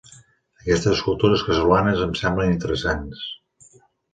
Aquestes 0.61 0.93
escultures 0.95 1.45
casolanes 1.49 2.01
em 2.07 2.17
semblen 2.23 2.55
interessants. 2.55 3.25